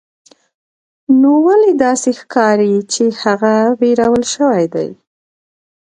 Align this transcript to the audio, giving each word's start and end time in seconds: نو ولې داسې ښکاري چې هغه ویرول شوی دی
نو 1.19 1.31
ولې 1.45 1.71
داسې 1.83 2.09
ښکاري 2.19 2.73
چې 2.93 3.03
هغه 3.21 3.55
ویرول 3.79 4.23
شوی 4.33 4.63
دی 4.73 4.89